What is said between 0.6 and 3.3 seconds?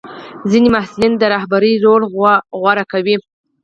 محصلین د رهبرۍ رول غوره کوي.